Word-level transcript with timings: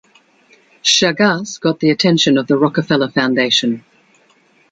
Chagas 0.83 1.59
got 1.61 1.79
the 1.79 1.91
attention 1.91 2.39
of 2.39 2.47
the 2.47 2.57
Rockefeller 2.57 3.09
Foundation. 3.11 3.83